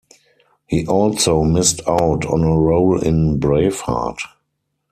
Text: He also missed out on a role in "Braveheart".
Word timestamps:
He 0.65 0.87
also 0.87 1.43
missed 1.43 1.81
out 1.87 2.25
on 2.25 2.43
a 2.43 2.59
role 2.59 2.99
in 2.99 3.39
"Braveheart". 3.39 4.17